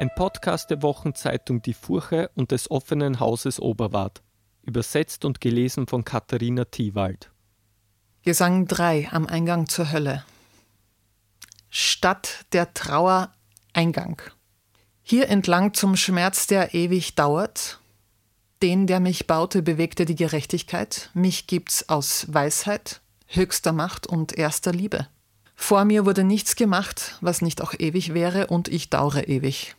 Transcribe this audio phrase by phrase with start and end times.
[0.00, 4.22] Ein Podcast der Wochenzeitung Die Furche und des offenen Hauses Oberwart.
[4.62, 7.30] Übersetzt und gelesen von Katharina Thiewald.
[8.22, 10.24] Gesang 3 am Eingang zur Hölle.
[11.68, 13.30] Stadt der Trauer
[13.74, 14.22] Eingang.
[15.02, 17.78] Hier entlang zum Schmerz, der ewig dauert.
[18.62, 21.10] Den, der mich baute, bewegte die Gerechtigkeit.
[21.12, 25.08] Mich gibt's aus Weisheit, höchster Macht und erster Liebe.
[25.56, 29.76] Vor mir wurde nichts gemacht, was nicht auch ewig wäre, und ich daure ewig.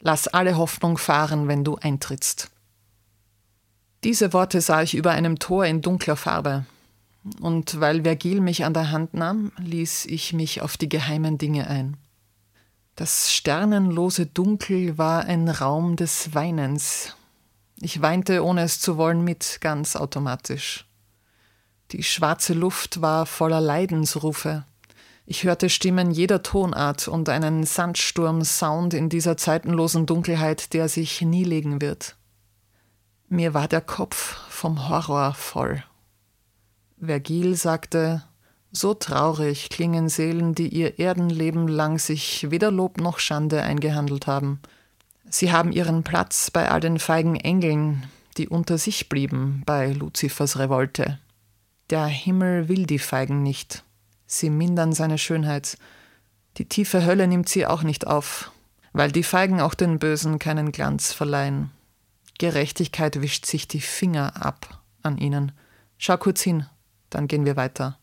[0.00, 2.50] Lass alle Hoffnung fahren, wenn du eintrittst.
[4.04, 6.64] Diese Worte sah ich über einem Tor in dunkler Farbe.
[7.40, 11.66] Und weil Vergil mich an der Hand nahm, ließ ich mich auf die geheimen Dinge
[11.66, 11.96] ein.
[12.94, 17.14] Das sternenlose Dunkel war ein Raum des Weinens.
[17.80, 20.84] Ich weinte, ohne es zu wollen, mit, ganz automatisch.
[21.92, 24.64] Die schwarze Luft war voller Leidensrufe.
[25.30, 31.44] Ich hörte Stimmen jeder Tonart und einen Sandsturm-Sound in dieser zeitenlosen Dunkelheit, der sich nie
[31.44, 32.16] legen wird.
[33.28, 35.84] Mir war der Kopf vom Horror voll.
[36.98, 38.22] Vergil sagte,
[38.72, 44.60] so traurig klingen Seelen, die ihr Erdenleben lang sich weder Lob noch Schande eingehandelt haben.
[45.28, 48.04] Sie haben ihren Platz bei all den feigen Engeln,
[48.38, 51.18] die unter sich blieben bei Luzifers Revolte.
[51.90, 53.84] Der Himmel will die Feigen nicht.
[54.28, 55.78] Sie mindern seine Schönheit.
[56.58, 58.52] Die tiefe Hölle nimmt sie auch nicht auf,
[58.92, 61.70] weil die Feigen auch den Bösen keinen Glanz verleihen.
[62.38, 65.52] Gerechtigkeit wischt sich die Finger ab an ihnen.
[65.96, 66.66] Schau kurz hin,
[67.08, 67.98] dann gehen wir weiter.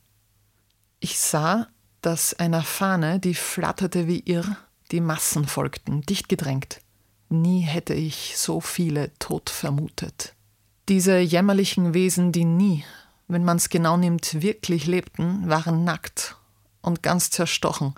[1.00, 1.68] Ich sah,
[2.02, 4.58] dass einer Fahne, die flatterte wie irr,
[4.92, 6.82] die Massen folgten, dicht gedrängt.
[7.30, 10.34] Nie hätte ich so viele tot vermutet.
[10.90, 12.84] Diese jämmerlichen Wesen, die nie
[13.28, 16.36] wenn man es genau nimmt, wirklich lebten, waren nackt
[16.82, 17.96] und ganz zerstochen,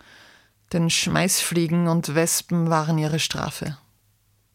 [0.73, 3.77] denn Schmeißfliegen und Wespen waren ihre Strafe.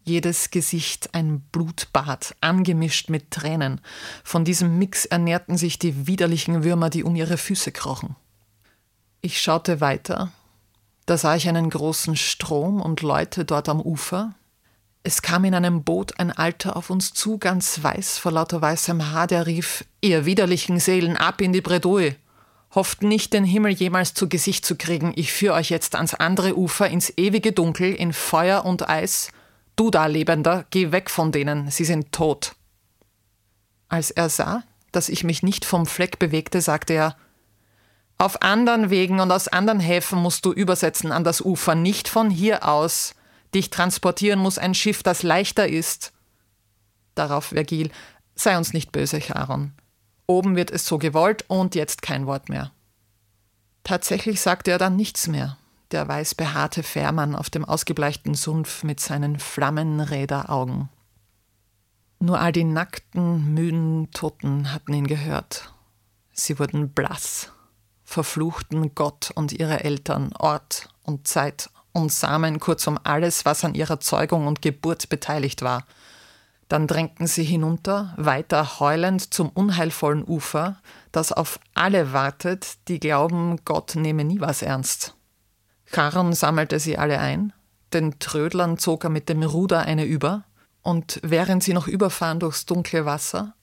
[0.04, 3.80] Jedes Gesicht ein Blutbad, angemischt mit Tränen.
[4.24, 8.16] Von diesem Mix ernährten sich die widerlichen Würmer, die um ihre Füße krochen.
[9.20, 10.32] Ich schaute weiter.
[11.06, 14.34] Da sah ich einen großen Strom und Leute dort am Ufer,
[15.04, 19.12] es kam in einem Boot ein Alter auf uns zu, ganz weiß vor lauter weißem
[19.12, 22.16] Haar, der rief, ihr widerlichen Seelen, ab in die Bredouille.
[22.74, 25.12] Hofft nicht, den Himmel jemals zu Gesicht zu kriegen.
[25.16, 29.30] Ich führe euch jetzt ans andere Ufer, ins ewige Dunkel, in Feuer und Eis.
[29.76, 32.54] Du da, Lebender, geh weg von denen, sie sind tot.
[33.88, 34.62] Als er sah,
[34.92, 37.16] dass ich mich nicht vom Fleck bewegte, sagte er,
[38.18, 42.30] auf anderen Wegen und aus anderen Häfen musst du übersetzen an das Ufer, nicht von
[42.30, 43.14] hier aus.
[43.54, 46.12] Dich transportieren muss ein Schiff, das leichter ist.
[47.14, 47.90] Darauf Vergil,
[48.34, 49.72] sei uns nicht böse, Charon.
[50.26, 52.72] Oben wird es so gewollt und jetzt kein Wort mehr.
[53.84, 55.58] Tatsächlich sagte er dann nichts mehr,
[55.90, 60.88] der weiß behaarte Fährmann auf dem ausgebleichten Sumpf mit seinen Flammenräderaugen.
[62.20, 65.74] Nur all die nackten, müden Toten hatten ihn gehört.
[66.32, 67.50] Sie wurden blass,
[68.04, 74.00] verfluchten Gott und ihre Eltern, Ort und Zeit und Samen, kurzum alles, was an ihrer
[74.00, 75.84] Zeugung und Geburt beteiligt war.
[76.68, 80.76] Dann drängten sie hinunter, weiter heulend zum unheilvollen Ufer,
[81.12, 85.14] das auf alle wartet, die glauben, Gott nehme nie was ernst.
[85.84, 87.52] Charon sammelte sie alle ein,
[87.92, 90.44] den Trödlern zog er mit dem Ruder eine über,
[90.80, 93.54] und während sie noch überfahren durchs dunkle Wasser,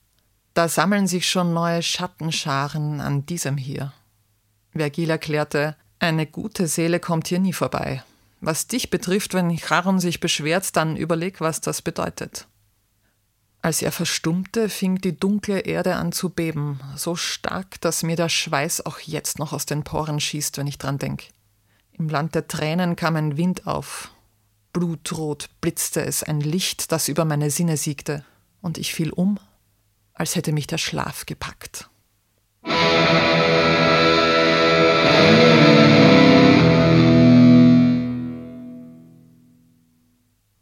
[0.54, 3.92] da sammeln sich schon neue Schattenscharen an diesem hier.
[4.72, 8.02] Vergil erklärte, eine gute Seele kommt hier nie vorbei.
[8.40, 12.46] Was dich betrifft, wenn Charon sich beschwert, dann überleg, was das bedeutet.
[13.62, 18.30] Als er verstummte, fing die dunkle Erde an zu beben, so stark, dass mir der
[18.30, 21.24] Schweiß auch jetzt noch aus den Poren schießt, wenn ich dran denk.
[21.92, 24.10] Im Land der Tränen kam ein Wind auf.
[24.72, 28.24] Blutrot blitzte es, ein Licht, das über meine Sinne siegte,
[28.62, 29.38] und ich fiel um,
[30.14, 31.89] als hätte mich der Schlaf gepackt.